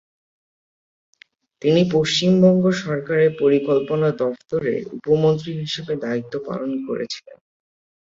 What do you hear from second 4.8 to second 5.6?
উপমন্ত্রী